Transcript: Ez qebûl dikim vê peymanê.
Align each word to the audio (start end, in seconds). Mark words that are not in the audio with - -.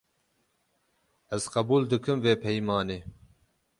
Ez 1.35 1.43
qebûl 1.53 1.83
dikim 1.89 2.17
vê 2.23 2.33
peymanê. 2.41 2.99